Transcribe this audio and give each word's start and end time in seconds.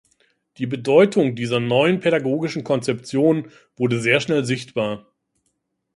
Die 0.57 0.65
Bedeutung 0.65 1.35
dieser 1.35 1.59
neuen 1.59 1.99
pädagogischen 1.99 2.63
Konzeption 2.63 3.51
wurde 3.75 4.01
sehr 4.01 4.19
schnell 4.19 4.43
sichtbar. 4.43 5.05